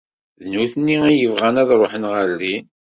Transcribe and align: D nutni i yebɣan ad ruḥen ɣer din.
D 0.41 0.43
nutni 0.51 0.97
i 1.11 1.13
yebɣan 1.15 1.55
ad 1.61 1.69
ruḥen 1.79 2.05
ɣer 2.13 2.27
din. 2.41 2.65